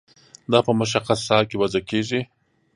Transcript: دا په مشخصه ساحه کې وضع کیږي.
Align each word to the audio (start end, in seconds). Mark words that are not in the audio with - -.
دا 0.51 0.59
په 0.67 0.71
مشخصه 0.79 1.23
ساحه 1.27 1.45
کې 1.49 1.59
وضع 1.61 1.81
کیږي. 1.89 2.21